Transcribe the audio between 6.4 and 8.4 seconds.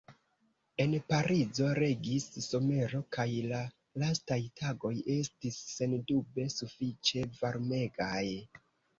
sufiĉe varmegaj.